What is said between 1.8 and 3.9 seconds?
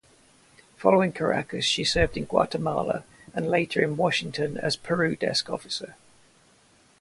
served in Guatemala and later